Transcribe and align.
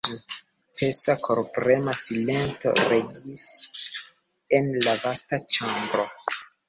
Pesa, 0.77 1.15
korprema 1.25 1.93
silento 2.03 2.73
regis 2.93 3.43
en 4.61 4.73
la 4.87 4.97
vasta 5.05 5.41
ĉambro. 5.59 6.09